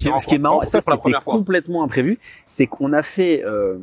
[0.00, 3.78] Ce qui est marrant, ça c'était complètement imprévu, c'est qu'on a fait euh,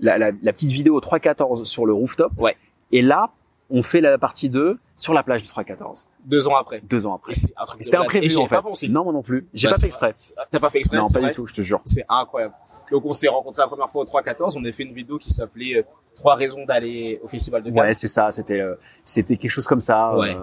[0.00, 2.32] la, la, la, petite vidéo 3.14 sur le rooftop.
[2.38, 2.56] Ouais.
[2.90, 3.30] Et là,
[3.70, 6.06] on fait la partie 2 sur la plage du 3.14.
[6.24, 6.80] Deux ans après.
[6.80, 7.34] Deux ans après.
[7.34, 8.62] C'était imprévu en fait.
[8.62, 8.88] Pensé.
[8.88, 9.46] Non, moi non plus.
[9.52, 10.14] J'ai bah, pas fait exprès.
[10.50, 11.80] T'as pas fait exprès Non, pas du tout, je te jure.
[11.84, 12.54] C'est incroyable.
[12.90, 14.54] Donc on s'est rencontrés la première fois au 3.14.
[14.56, 15.82] On a fait une vidéo qui s'appelait euh,
[16.16, 17.78] Trois raisons d'aller au festival de Cannes.
[17.78, 18.32] Ouais, c'est ça.
[18.32, 20.16] C'était euh, c'était quelque chose comme ça.
[20.16, 20.36] Ouais.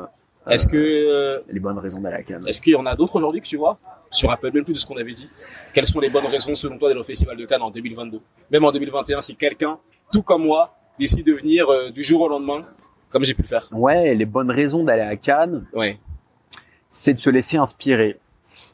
[0.49, 3.41] Est-ce que les bonnes raisons d'aller à Cannes Est-ce qu'il y en a d'autres aujourd'hui
[3.41, 3.79] que tu vois
[4.17, 5.27] Je me rappelle même plus de ce qu'on avait dit?
[5.73, 8.19] Quelles sont les bonnes raisons selon toi d'aller au festival de Cannes en 2022
[8.51, 9.79] Même en 2021, si quelqu'un,
[10.11, 12.65] tout comme moi, décide de venir euh, du jour au lendemain,
[13.09, 13.67] comme j'ai pu le faire.
[13.71, 15.65] Ouais, les bonnes raisons d'aller à Cannes.
[15.73, 15.99] Ouais.
[16.89, 18.19] C'est de se laisser inspirer.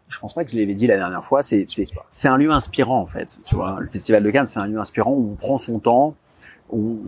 [0.10, 1.42] Je pense pas que je l'avais dit la dernière fois.
[1.42, 3.38] C'est c'est c'est un lieu inspirant en fait.
[3.48, 6.16] Tu vois, le festival de Cannes, c'est un lieu inspirant où on prend son temps
[6.72, 7.00] on,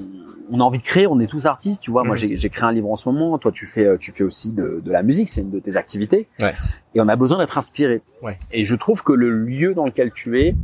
[0.52, 2.04] on, a envie de créer, on est tous artistes, tu vois.
[2.04, 2.36] Moi, mhm.
[2.36, 3.38] j'ai créé un livre en ce moment.
[3.38, 6.28] Toi, tu fais, tu fais aussi de, de la musique, c'est une de tes activités.
[6.42, 6.54] Ouais.
[6.96, 8.02] Et on a besoin d'être inspiré.
[8.22, 8.38] Ouais.
[8.52, 10.56] Et je trouve que le lieu dans lequel tu es,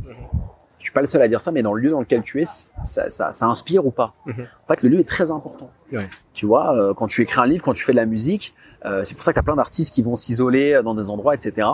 [0.80, 2.40] je suis pas le seul à dire ça, mais dans le lieu dans lequel tu
[2.40, 4.14] es, ça, ça, ça inspire ou pas.
[4.26, 4.46] Mhm.
[4.64, 5.70] En fait, le lieu est très important.
[5.92, 6.08] Ouais.
[6.32, 8.54] Tu vois, euh, quand tu écris un livre, quand tu fais de la musique,
[8.86, 11.34] euh, c'est pour ça que tu as plein d'artistes qui vont s'isoler dans des endroits,
[11.34, 11.68] etc.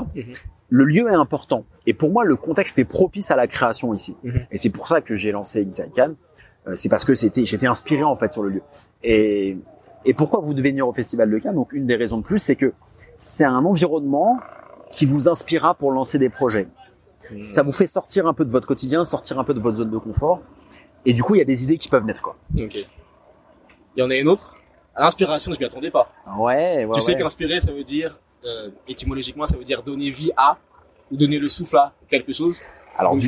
[0.68, 1.64] Le lieu est important.
[1.86, 4.16] Et pour moi, le contexte est propice à la création ici.
[4.50, 6.35] Et c'est pour ça que j'ai lancé Cannes euh,
[6.74, 8.62] c'est parce que c'était, j'étais inspiré en fait sur le lieu.
[9.02, 9.56] Et,
[10.04, 11.54] et pourquoi vous devez venir au Festival de Cannes?
[11.54, 12.72] Donc une des raisons de plus, c'est que
[13.16, 14.38] c'est un environnement
[14.90, 16.68] qui vous inspirera pour lancer des projets.
[17.30, 17.42] Hmm.
[17.42, 19.90] Ça vous fait sortir un peu de votre quotidien, sortir un peu de votre zone
[19.90, 20.40] de confort.
[21.04, 22.36] Et du coup, il y a des idées qui peuvent naître, quoi.
[22.58, 22.74] Ok.
[22.74, 24.56] Il y en a une autre?
[24.98, 26.10] L'inspiration, je m'y attendais pas.
[26.38, 30.32] Ouais, ouais Tu sais qu'inspirer, ça veut dire, euh, étymologiquement, ça veut dire donner vie
[30.36, 30.58] à,
[31.10, 32.58] ou donner le souffle à quelque chose?
[32.98, 33.26] Alors du,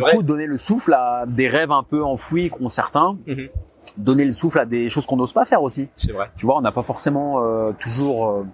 [0.00, 3.48] coup, donner le souffle à des rêves un peu enfouis qu'ont certains, mhm.
[3.96, 5.88] donner le souffle à des choses qu'on n'ose pas faire aussi.
[5.96, 6.30] C'est vrai.
[6.36, 8.46] Tu vois, on n'a pas forcément euh, toujours euh,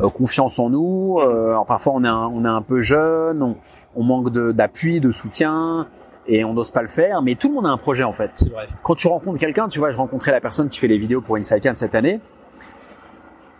[0.00, 1.20] euh, confiance en nous.
[1.20, 3.56] alors parfois, on est un, on est un peu jeune, on,
[3.94, 5.86] on manque d'appui, de, soutien.
[6.30, 8.30] Et on n'ose pas le faire, mais tout le monde a un projet en fait.
[8.34, 8.68] C'est vrai.
[8.82, 11.36] Quand tu rencontres quelqu'un, tu vois, je rencontrais la personne qui fait les vidéos pour
[11.36, 12.20] Inside Can cette année.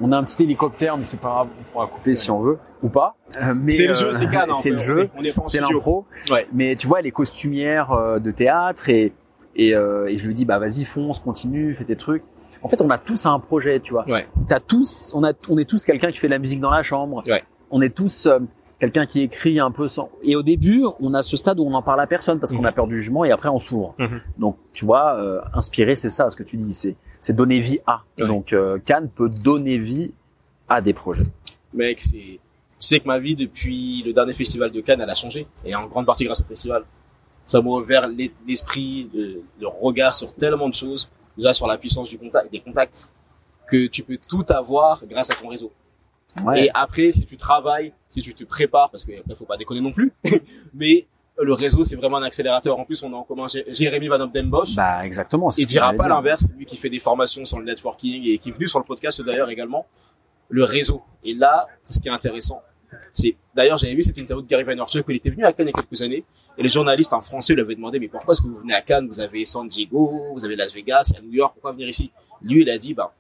[0.01, 2.59] On a un petit hélicoptère, mais c'est pas grave, on pourra couper si on veut
[2.83, 3.17] ou pas.
[3.43, 4.51] Euh, mais c'est le jeu, c'est Cannes.
[4.61, 5.11] C'est le jeu,
[5.47, 6.07] c'est l'impro.
[6.31, 6.47] Ouais.
[6.53, 9.13] Mais tu vois, les costumières euh, de théâtre et
[9.57, 12.23] et, euh, et je lui dis bah vas-y fonce, continue, fais tes trucs.
[12.63, 14.09] En fait, on a tous un projet, tu vois.
[14.09, 14.27] Ouais.
[14.47, 16.83] T'as tous, on a, on est tous quelqu'un qui fait de la musique dans la
[16.83, 17.23] chambre.
[17.27, 17.43] Ouais.
[17.71, 18.29] On est tous
[18.81, 20.11] quelqu'un qui écrit un peu sans.
[20.23, 22.65] Et au début, on a ce stade où on n'en parle à personne parce qu'on
[22.65, 22.75] a mhm.
[22.75, 23.95] peur du jugement et après on s'ouvre.
[23.99, 24.21] Mhm.
[24.39, 27.81] Donc, tu vois, euh, inspirer, c'est ça, ce que tu dis, c'est c'est donner vie
[27.87, 28.03] à.
[28.17, 30.13] Donc, euh, Cannes peut donner vie
[30.69, 31.27] à des projets.
[31.75, 32.39] Mec, c'est,
[32.79, 35.47] tu sais que ma vie depuis le dernier festival de Cannes, elle a changé.
[35.65, 36.85] Et en grande partie grâce au festival.
[37.45, 38.09] Ça m'a ouvert
[38.47, 41.11] l'esprit, le, regard sur tellement de choses.
[41.37, 43.11] Déjà sur la puissance du contact, des contacts.
[43.67, 45.73] Que tu peux tout avoir grâce à ton réseau.
[46.45, 46.67] Ouais.
[46.67, 49.81] Et après, si tu travailles, si tu te prépares, parce que ne faut pas déconner
[49.81, 50.13] non plus,
[50.75, 51.07] mais
[51.41, 52.79] le réseau, c'est vraiment un accélérateur.
[52.79, 54.75] En plus, on a en commun Jérémy Van Bosch.
[54.75, 55.51] Bah, exactement.
[55.57, 56.49] Il dira pas l'inverse.
[56.57, 59.23] Lui qui fait des formations sur le networking et qui est venu sur le podcast
[59.23, 59.87] d'ailleurs également
[60.49, 61.03] le réseau.
[61.25, 62.63] Et là, ce qui est intéressant,
[63.13, 65.77] c'est d'ailleurs j'avais vu cette interview de Gary Vaynerchuk il était venu à Cannes il
[65.77, 66.25] y a quelques années
[66.57, 68.81] et les journalistes en français lui avaient demandé mais pourquoi est-ce que vous venez à
[68.81, 69.07] Cannes?
[69.07, 72.11] Vous avez San Diego vous avez Las Vegas New York pourquoi venir ici?
[72.41, 73.13] Lui il a dit bah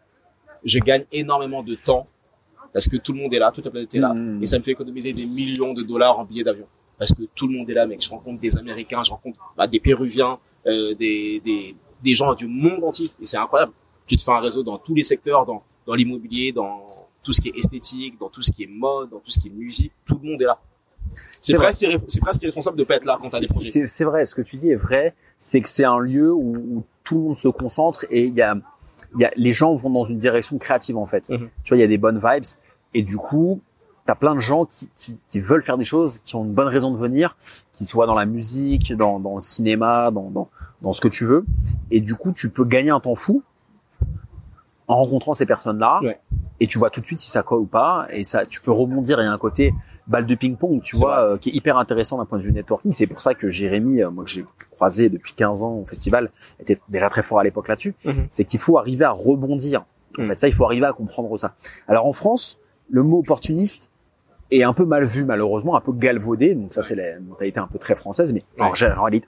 [0.64, 2.06] je gagne énormément de temps
[2.73, 4.12] parce que tout le monde est là toute la planète est là.
[4.12, 4.43] Mmh.
[4.43, 6.67] et ça me fait économiser des millions de dollars en billets d'avion.
[6.99, 8.03] Parce que tout le monde est là mec.
[8.03, 12.47] Je rencontre des Américains je rencontre bah, des Péruviens euh, des, des des gens du
[12.47, 13.11] monde entier.
[13.21, 13.73] Et c'est incroyable.
[14.06, 16.89] Tu te fais un réseau dans tous les secteurs dans dans l'immobilier dans
[17.23, 19.49] tout ce qui est esthétique, dans tout ce qui est mode, dans tout ce qui
[19.49, 20.59] est musique, tout le monde est là.
[21.41, 23.87] C'est presque, c'est presque responsable de pas être là quand t'as des projets.
[23.87, 26.85] C'est vrai, ce que tu dis est vrai, c'est que c'est un lieu où, où,
[27.05, 28.55] tout le monde se concentre et il y a,
[29.16, 31.30] y a, les gens vont dans une direction créative en fait.
[31.30, 31.48] Mhm.
[31.64, 32.44] Tu vois, il y a des bonnes vibes
[32.94, 33.60] et du coup,
[34.06, 36.69] t'as plein de gens qui, qui, qui, veulent faire des choses, qui ont une bonne
[36.69, 37.36] raison de venir,
[37.72, 40.48] qui soient dans la musique, dans, dans le cinéma, dans, dans,
[40.82, 41.44] dans ce que tu veux.
[41.91, 43.42] Et du coup, tu peux gagner un temps fou
[44.86, 46.00] en rencontrant ces personnes-là.
[46.02, 46.19] Ouais
[46.60, 48.06] et tu vois tout de suite si ça colle ou pas.
[48.10, 49.74] Et ça tu peux rebondir il y a un côté
[50.06, 52.92] balle de ping-pong tu vois euh, qui est hyper intéressant d'un point de vue networking.
[52.92, 56.31] C'est pour ça que Jérémy euh, moi que j'ai croisé depuis 15 ans au festival
[56.60, 58.26] était déjà très fort à l'époque là-dessus mhm.
[58.31, 59.84] c'est qu'il faut arriver à rebondir.
[60.19, 60.28] En mhm.
[60.28, 61.55] fait ça il faut arriver à comprendre ça.
[61.87, 62.58] Alors en France
[62.90, 63.90] le mot opportuniste
[64.50, 66.55] est un peu mal vu malheureusement, un peu galvaudé.
[66.55, 68.73] Donc ça c'est la mentalité un peu très française, mais en,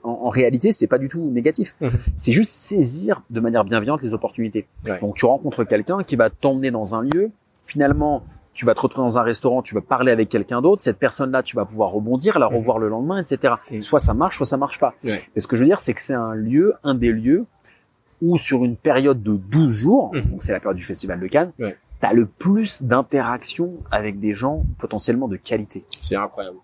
[0.03, 1.75] en, réalité c'est pas du tout négatif.
[1.81, 1.89] Mhm.
[2.17, 4.67] C'est juste saisir de manière bienveillante les opportunités.
[5.01, 7.31] Donc tu rencontres quelqu'un qui va t'emmener dans un lieu.
[7.65, 8.23] Finalement,
[8.53, 10.81] tu vas te retrouver dans un restaurant, tu vas parler avec quelqu'un d'autre.
[10.81, 12.55] Cette personne-là, tu vas pouvoir rebondir, la mhm.
[12.57, 13.55] revoir le lendemain, etc.
[13.71, 13.81] Mhm.
[13.81, 14.93] Soit ça marche, soit ça marche pas.
[15.03, 15.21] Ouais.
[15.35, 17.45] Et ce que je veux dire, c'est que c'est un lieu, un des lieux
[18.21, 21.51] où sur une période de 12 jours, donc c'est la période du Festival de Cannes,
[22.01, 25.85] tu as le plus d'interaction avec des gens potentiellement de qualité.
[26.01, 26.57] C'est incroyable.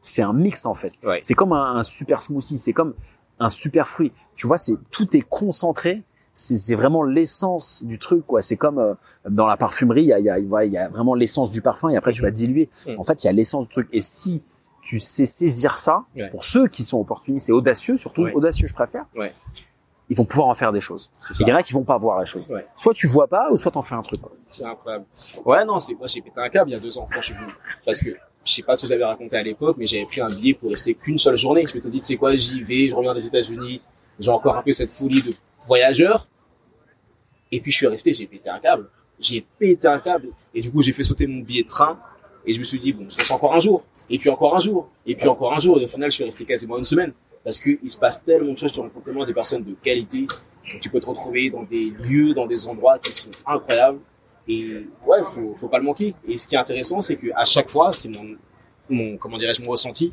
[0.00, 0.92] c'est un mix en fait.
[1.04, 1.20] Ouais.
[1.22, 2.94] C'est comme un, un super smoothie, c'est comme
[3.38, 4.12] un super fruit.
[4.34, 6.02] Tu vois, c'est tout est concentré.
[6.34, 8.40] C'est vraiment l'essence du truc, quoi.
[8.40, 8.94] C'est comme euh,
[9.28, 11.96] dans la parfumerie, il y a, y, a, y a vraiment l'essence du parfum et
[11.96, 12.70] après tu vas diluer.
[12.86, 12.92] Mm.
[12.98, 13.88] En fait, il y a l'essence du truc.
[13.92, 14.42] Et si
[14.80, 16.30] tu sais saisir ça, Ouais.
[16.30, 18.32] pour ceux qui sont opportunistes et audacieux, surtout Ouais.
[18.32, 19.32] audacieux, je préfère, Ouais.
[20.12, 21.08] Ils vont pouvoir en faire des choses.
[21.40, 22.46] Il y en a qui vont pas voir la chose.
[22.50, 22.66] Ouais.
[22.76, 24.20] Soit tu vois pas, ou soit t'en fais un truc.
[24.44, 25.06] C'est incroyable.
[25.42, 27.32] Ouais, non, c'est moi j'ai pété un câble il y a deux ans quand je
[27.32, 27.50] suis venu.
[27.86, 28.10] Parce que
[28.44, 30.92] je sais pas si j'avais raconté à l'époque, mais j'avais pris un billet pour rester
[30.92, 31.64] qu'une seule journée.
[31.66, 33.80] Je m'étais dit, tu sais quoi, j'y vais, je reviens des États-Unis,
[34.20, 35.32] j'ai encore un peu cette folie de
[35.66, 36.28] voyageur.
[37.50, 38.90] Et puis je suis resté, j'ai pété un câble.
[39.18, 40.28] J'ai pété un câble.
[40.52, 41.98] Et du coup, j'ai fait sauter mon billet de train.
[42.44, 43.86] Et je me suis dit, bon, je reste encore un jour.
[44.10, 44.90] Et puis encore un jour.
[45.06, 45.80] Et puis encore un jour.
[45.80, 47.14] Et au final, je suis resté quasiment une semaine.
[47.44, 50.26] Parce que il se passe tellement de choses, tu rencontres tellement des personnes de qualité.
[50.80, 53.98] Tu peux te retrouver dans des lieux, dans des endroits qui sont incroyables.
[54.46, 56.14] Et ouais, faut, faut pas le manquer.
[56.26, 58.36] Et ce qui est intéressant, c'est que à chaque fois, c'est mon,
[58.88, 60.12] mon, comment dirais-je, mon ressenti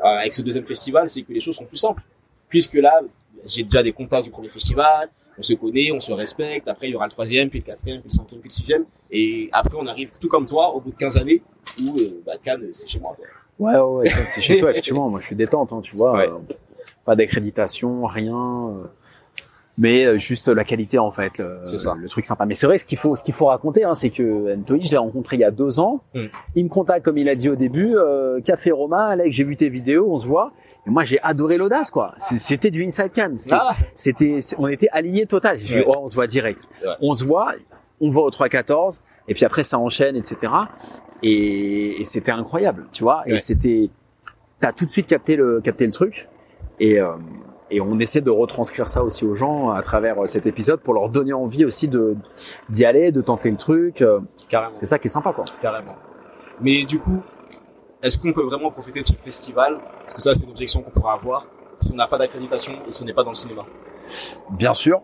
[0.00, 2.02] euh, avec ce deuxième festival, c'est que les choses sont plus simples.
[2.48, 3.00] Puisque là,
[3.44, 6.68] j'ai déjà des contacts du premier festival, on se connaît, on se respecte.
[6.68, 8.84] Après, il y aura le troisième, puis le quatrième, puis le cinquième, puis le sixième.
[9.10, 11.42] Et après, on arrive tout comme toi, au bout de 15 années,
[11.82, 13.16] où euh, bah, Cannes, c'est chez moi.
[13.60, 15.08] Ouais, ouais, ouais, c'est chez toi, effectivement.
[15.08, 16.12] Moi, je suis détente, hein, tu vois.
[16.14, 16.28] Ouais.
[16.28, 16.38] euh,
[17.04, 18.34] pas d'accréditation, rien.
[18.36, 18.84] euh,
[19.78, 21.38] mais euh, juste la qualité, en fait.
[21.38, 21.94] Le, C'est ça.
[21.96, 22.44] Le truc sympa.
[22.44, 24.90] Mais c'est vrai, ce qu'il faut, ce qu'il faut raconter, hein, c'est que Anthony, je
[24.90, 26.02] l'ai rencontré il y a deux ans.
[26.14, 26.24] Mm.
[26.56, 29.56] Il me contacte, comme il a dit au début, euh, Café Roma, Alex, j'ai vu
[29.56, 30.52] tes vidéos, on se voit.
[30.86, 32.14] Et moi, j'ai adoré l'audace, quoi.
[32.40, 33.34] C'était du Inside Can.
[33.52, 35.58] Ah, C'était, on était alignés total.
[35.58, 35.80] J'ai Ouais.
[35.82, 36.60] dit, oh, on se voit direct.
[36.84, 36.90] Ouais.
[37.00, 37.52] On se voit,
[38.00, 40.52] on va au 3-14, et puis après, ça enchaîne, etc.
[41.22, 43.22] Et, et c'était incroyable, tu vois.
[43.26, 43.90] Et c'était,
[44.60, 46.28] t'as tout de suite capté le, capté le truc.
[46.78, 47.12] Et, euh,
[47.70, 50.94] et on essaie de retranscrire ça aussi aux gens à travers euh, cet épisode pour
[50.94, 52.16] leur donner envie aussi de,
[52.68, 54.02] d'y aller, de tenter le truc.
[54.02, 54.74] Euh, carrément.
[54.74, 55.44] C'est ça qui est sympa, quoi.
[55.62, 55.94] Carrément.
[56.60, 57.22] Mais du coup,
[58.02, 59.78] est-ce qu'on peut vraiment profiter de ce festival?
[60.00, 61.46] Parce que ça, c'est une objection qu'on pourra avoir
[61.78, 63.64] si on n'a pas d'accréditation et si on n'est pas dans le cinéma.
[64.50, 65.02] Bien sûr.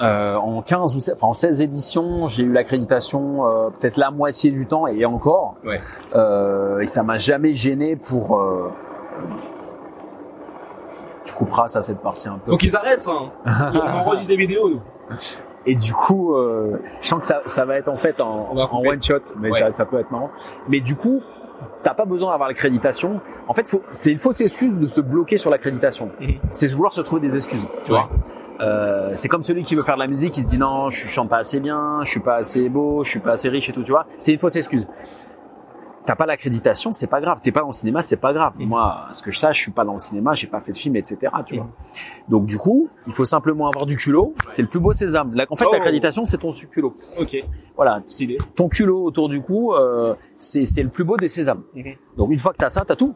[0.00, 4.10] Euh, en 15 ou 16, enfin en 16 éditions, j'ai eu l'accréditation euh, peut-être la
[4.10, 5.56] moitié du temps et encore.
[5.64, 5.78] Ouais.
[6.16, 8.40] Euh, et ça m'a jamais gêné pour.
[8.40, 8.70] Euh,
[9.18, 9.22] euh,
[11.24, 12.52] tu couperas ça cette partie un peu.
[12.52, 13.12] Faut qu'ils arrêtent ça.
[13.46, 13.72] Hein.
[13.74, 14.80] on enregistre des vidéos, nous.
[15.66, 19.00] Et du coup, euh, je sens que ça, ça va être en fait en, one
[19.00, 19.58] shot, mais Ouais.
[19.60, 20.30] ça, ça peut être marrant.
[20.68, 21.20] Mais du coup,
[21.82, 23.20] t'as pas besoin d'avoir l'accréditation.
[23.48, 26.10] En fait, faut- c'est une fausse excuse de se bloquer sur l'accréditation.
[26.20, 26.34] Mhm.
[26.50, 27.66] C'est vouloir se trouver des excuses.
[27.84, 27.98] Tu Ouais.
[27.98, 28.10] vois.
[28.60, 31.08] Euh, c'est comme celui qui veut faire de la musique, il se dit non, je
[31.08, 33.72] chante pas assez bien, je suis pas assez beau, je suis pas assez riche et
[33.72, 33.82] tout.
[33.82, 34.06] Tu vois.
[34.18, 34.86] C'est une fausse excuse.
[36.04, 37.38] T'as pas l'accréditation, c'est pas grave.
[37.42, 38.54] T'es pas dans le cinéma, c'est pas grave.
[38.58, 38.66] Mhm.
[38.68, 40.76] Moi, ce que je sache, je suis pas dans le cinéma, j'ai pas fait de
[40.76, 41.32] film, etc.
[41.46, 41.64] Tu vois.
[41.66, 41.70] Mhm.
[42.28, 44.34] Donc du coup, il faut simplement avoir du culot.
[44.48, 45.34] C'est le plus beau sésame.
[45.34, 45.72] Là, en fait, Oh.
[45.72, 46.96] l'accréditation, c'est ton culot.
[47.20, 47.36] Ok,
[47.76, 48.38] Voilà, stylé.
[48.56, 51.62] ton culot autour du cou, euh, c'est c'est le plus beau des sésames.
[51.74, 51.94] Mhm.
[52.16, 53.14] Donc une fois que t'as ça, t'as tout.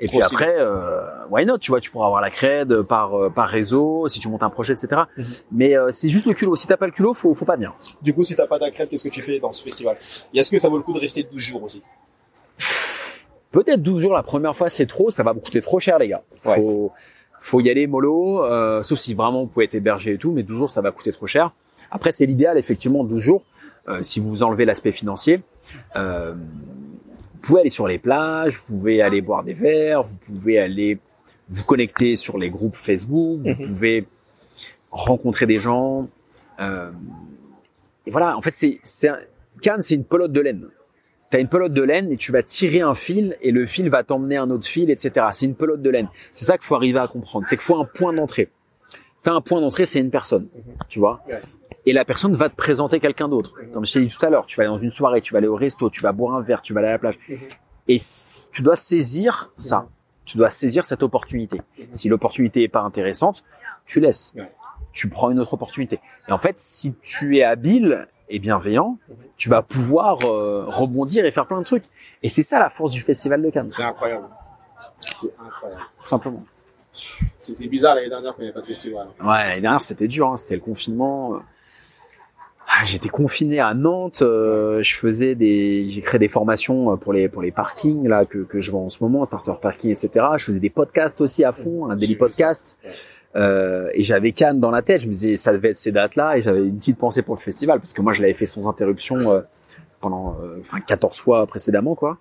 [0.00, 3.30] Et puis après, euh, why not Tu vois, tu pourras avoir la cred par euh,
[3.30, 5.02] par réseau si tu montes un projet, etc.
[5.16, 5.24] Mhm.
[5.50, 6.54] Mais euh, c'est juste le culot.
[6.54, 7.74] Si t'as pas le culot, faut faut pas venir.
[8.00, 9.96] Du coup, si t'as pas d'accrète, qu'est-ce que tu fais dans ce festival?
[10.32, 11.82] Et est-ce que ça vaut le coup de rester 12 jours aussi?
[13.50, 15.10] Peut-être 12 jours la première fois, c'est trop.
[15.10, 16.22] Ça va vous coûter trop cher, les gars.
[16.42, 16.92] Faut
[17.40, 18.44] faut y aller mollo.
[18.44, 20.90] euh, sauf si vraiment vous pouvez être hébergé et tout, mais 12 jours, ça va
[20.90, 21.52] coûter trop cher.
[21.90, 23.42] Après, c'est l'idéal, effectivement, 12 jours.
[23.88, 25.40] euh, si vous enlevez l'aspect financier,
[25.96, 30.58] euh, vous pouvez aller sur les plages, vous pouvez aller boire des verres, vous pouvez
[30.58, 30.98] aller
[31.48, 33.66] vous connecter sur les groupes Facebook, vous Mhm.
[33.66, 34.06] pouvez
[34.90, 36.06] rencontrer des gens.
[36.60, 36.90] euh,
[38.04, 39.20] et voilà, en fait, c'est c'est un-
[39.62, 40.66] Cannes, c'est une pelote de laine.
[41.30, 44.02] T'as une pelote de laine et tu vas tirer un fil et le fil va
[44.02, 45.26] t'emmener un autre fil, etc.
[45.32, 46.08] C'est une pelote de laine.
[46.32, 47.46] C'est ça qu'il faut arriver à comprendre.
[47.46, 48.50] C'est qu'il faut un point d'entrée.
[49.22, 50.48] T'as un point d'entrée, c'est une personne,
[50.88, 51.22] tu vois?
[51.84, 53.54] Et la personne va te présenter quelqu'un d'autre.
[53.72, 55.38] Comme je t'ai dit tout à l'heure, tu vas aller dans une soirée, tu vas
[55.38, 57.18] aller au resto, tu vas boire un verre, tu vas aller à la plage.
[57.28, 57.38] Mhm.
[57.88, 57.96] Et
[58.52, 59.88] tu dois saisir ça.
[60.24, 61.60] Tu dois saisir cette opportunité.
[61.90, 63.44] Si l'opportunité est pas intéressante,
[63.86, 64.34] tu laisses.
[64.92, 66.00] Tu prends une autre opportunité.
[66.28, 68.98] Et en fait, si tu es habile et bienveillant,
[69.36, 71.84] tu vas pouvoir euh, rebondir et faire plein de trucs.
[72.22, 74.26] Et c'est ça la force du Festival de Cannes, C'est incroyable.
[74.98, 75.82] C'est incroyable.
[76.02, 76.44] tout simplement.
[77.38, 79.06] C'était bizarre l'année dernière qu'il n'y avait pas de festival.
[79.20, 81.40] Ouais, l'année dernière c'était dur, hein, c'était le confinement.
[82.70, 87.14] Ah, J'étais confiné à Nantes, euh, je faisais des, j'ai créé des formations euh, pour
[87.14, 90.26] les pour les parkings là que que je vends en ce moment, starter parking, etc.
[90.36, 92.76] Je faisais des podcasts aussi à fond, un daily podcast.
[92.84, 92.90] Ouais.
[93.36, 96.38] Euh, et j'avais Cannes dans la tête, je me disais ça devait être ces dates-là
[96.38, 98.68] et j'avais une petite pensée pour le festival parce que moi je l'avais fait sans
[98.68, 99.40] interruption euh,
[100.00, 102.18] pendant euh, enfin 14 fois précédemment quoi.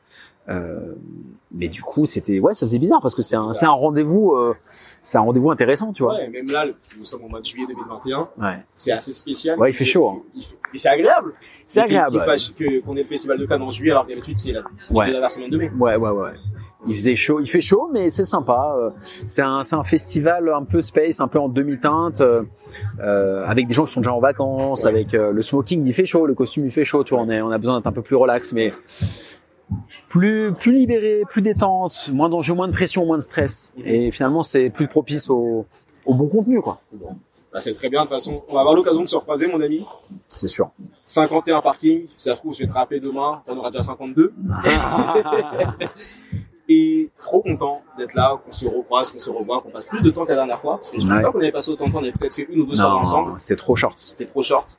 [0.49, 0.93] Euh,
[1.53, 4.33] mais du coup, c'était ouais, ça faisait bizarre parce que c'est un, c'est un rendez-vous,
[4.33, 4.53] euh,
[5.01, 6.15] c'est un rendez-vous intéressant, tu vois.
[6.15, 6.65] Ouais, même là,
[6.99, 8.27] nous sommes au mois de juillet 2021.
[8.37, 8.57] Ouais.
[8.75, 9.57] C'est assez spécial.
[9.57, 10.07] Ouais, il fait chaud.
[10.09, 10.21] Hein.
[10.35, 11.33] Il fait- Et c'est agréable.
[11.65, 12.11] C'est qu'il- agréable.
[12.11, 12.25] qu'il ouais.
[12.25, 14.61] fasse que- Qu'on ait le festival de Cannes en juillet alors que d'habitude c'est la,
[14.77, 15.09] c'est Ouais.
[15.09, 15.71] la semaine de mai.
[15.79, 16.31] Ouais, ouais, ouais.
[16.87, 18.75] Il faisait chaud, il fait chaud, mais c'est sympa.
[18.77, 22.43] Euh, C'est un, c'est un festival un peu space, un peu en demi-teinte, euh,
[22.99, 24.89] euh, avec des gens qui sont déjà en vacances, Ouais.
[24.89, 27.03] avec le smoking, il fait chaud, le costume, il fait chaud.
[27.05, 28.71] Tu vois, on, est, on a besoin d'être un peu plus relax, mais
[30.09, 33.73] plus, plus libéré, plus détente, moins d'enjeux, moins de pression, moins de stress.
[33.83, 35.65] Et finalement, c'est plus propice au,
[36.05, 36.79] au bon contenu, quoi.
[37.51, 38.01] Bah, c'est très bien.
[38.01, 39.85] De toute façon, on va avoir l'occasion de se recroiser, mon ami.
[40.29, 40.69] C'est sûr.
[41.05, 42.05] 51 parking.
[42.07, 43.41] Si ça se trouve, je vais te rappeler demain.
[43.45, 44.33] T'en auras déjà 52.
[46.69, 47.09] Et
[47.41, 50.23] trop content d'être là, qu'on se recroise, qu'on se revoit, qu'on passe plus de temps
[50.23, 50.77] que la dernière fois.
[50.77, 51.21] Parce que je ne Ouais.
[51.21, 51.99] pas qu'on avait passé autant de temps.
[51.99, 53.33] On avait peut-être fait une ou deux soirées ensemble.
[53.37, 53.97] c'était trop short.
[53.97, 54.77] C'était trop short.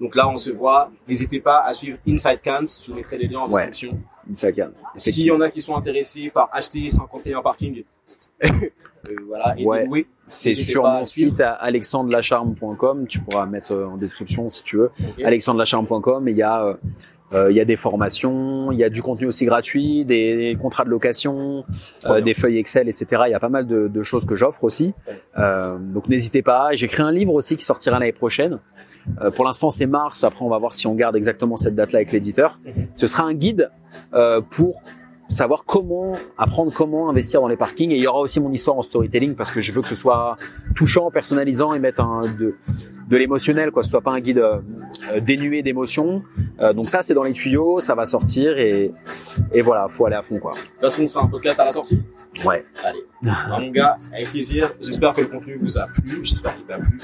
[0.00, 0.90] Donc là, on se voit.
[1.08, 2.60] N'hésitez pas à suivre Inside Cans.
[2.82, 3.66] Je vous mettrai les liens en Ouais.
[3.66, 3.98] description.
[4.32, 4.72] Ça calme.
[4.96, 7.84] S'il y en a qui sont intéressés par acheter 51 parking,
[8.44, 8.48] euh,
[9.28, 9.84] voilà, et Ouais.
[9.86, 13.06] louer, C'est sur mon site à alexandrelacharme.com.
[13.06, 14.90] Tu pourras mettre euh, en description si tu veux.
[14.98, 15.22] ok.
[15.24, 16.74] alexandrelacharme.com et il y a euh,
[17.50, 20.90] il y a des formations, il y a du contenu aussi gratuit, des contrats de
[20.90, 21.64] location,
[22.06, 23.22] euh, des feuilles Excel, etc.
[23.26, 24.94] Il y a pas mal de, de choses que j'offre aussi.
[25.38, 26.72] Euh, donc n'hésitez pas.
[26.72, 28.58] J'écris un livre aussi qui sortira l'année prochaine.
[29.20, 30.24] Euh, pour l'instant c'est mars.
[30.24, 32.60] Après on va voir si on garde exactement cette date-là avec l'éditeur.
[32.64, 32.86] Mhm.
[32.94, 33.70] Ce sera un guide
[34.14, 34.82] euh, pour
[35.30, 38.76] savoir comment apprendre comment investir dans les parkings et il y aura aussi mon histoire
[38.76, 40.36] en storytelling parce que je veux que ce soit
[40.76, 42.56] touchant, personnalisant et mettre un, de,
[43.08, 44.60] de l'émotionnel quoi, ce soit pas un guide euh,
[45.20, 46.22] dénué d'émotions.
[46.60, 48.92] Euh, donc ça c'est dans les tuyaux, ça va sortir et,
[49.52, 50.52] et voilà, faut aller à fond quoi.
[50.52, 52.02] De toute façon, on sera un podcast à la sortie.
[52.44, 52.64] Ouais.
[52.84, 53.04] Allez.
[53.22, 54.72] Mon gars, avec plaisir.
[54.80, 56.20] J'espère que le contenu vous a plu.
[56.22, 57.00] J'espère qu'il t'a plu.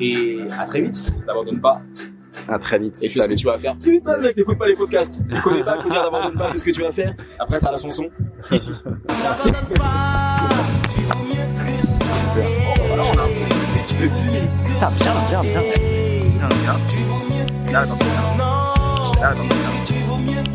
[0.00, 1.12] Et à très vite.
[1.26, 1.80] N'abandonne pas.
[2.48, 2.96] À très vite.
[3.02, 3.76] Et fais ce que tu vas faire.
[3.82, 5.20] Putain, mec, n'écoute pas les podcasts.
[5.28, 7.14] Ne connais pas, faut dire d'abandonne pas, fais ce que tu vas faire.
[7.38, 8.08] Après, t'as la chanson.
[8.50, 8.72] Ici.
[8.84, 10.36] N'abandonne pas,
[10.94, 12.04] tu vaux mieux que ça.
[12.86, 14.56] Voilà, on a un petit peu de minutes.
[14.66, 15.68] Putain, bien, bien, bien.
[16.88, 17.94] Tu vaux mieux que ça.
[18.38, 18.72] Non,
[19.84, 20.53] tu vaux mieux